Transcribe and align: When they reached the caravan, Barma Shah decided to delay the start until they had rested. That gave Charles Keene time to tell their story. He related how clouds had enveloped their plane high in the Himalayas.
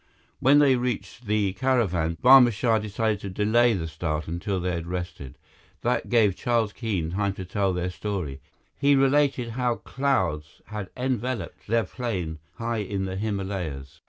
When 0.39 0.57
they 0.57 0.77
reached 0.77 1.27
the 1.27 1.53
caravan, 1.53 2.17
Barma 2.23 2.51
Shah 2.51 2.79
decided 2.79 3.19
to 3.19 3.29
delay 3.29 3.73
the 3.75 3.87
start 3.87 4.27
until 4.27 4.59
they 4.59 4.71
had 4.71 4.87
rested. 4.87 5.37
That 5.81 6.09
gave 6.09 6.35
Charles 6.35 6.73
Keene 6.73 7.11
time 7.11 7.33
to 7.35 7.45
tell 7.45 7.71
their 7.71 7.91
story. 7.91 8.41
He 8.75 8.95
related 8.95 9.49
how 9.49 9.75
clouds 9.75 10.59
had 10.65 10.89
enveloped 10.97 11.67
their 11.67 11.83
plane 11.83 12.39
high 12.55 12.77
in 12.79 13.05
the 13.05 13.15
Himalayas. 13.15 13.99